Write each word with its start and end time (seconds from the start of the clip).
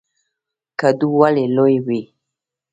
کدو 0.79 1.07
ولې 1.19 1.45
لوی 1.55 1.75
وي؟ 1.85 2.01